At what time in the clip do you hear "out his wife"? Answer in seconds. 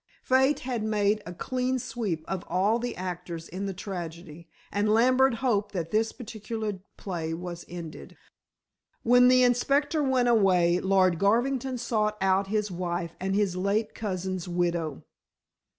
12.19-13.11